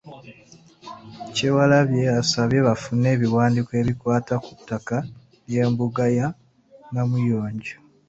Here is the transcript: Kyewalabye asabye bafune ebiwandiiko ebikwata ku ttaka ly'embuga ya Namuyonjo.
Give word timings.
Kyewalabye 1.33 2.03
asabye 2.21 2.59
bafune 2.67 3.07
ebiwandiiko 3.15 3.71
ebikwata 3.81 4.35
ku 4.43 4.51
ttaka 4.57 4.97
ly'embuga 5.49 6.05
ya 6.17 6.27
Namuyonjo. 6.93 7.75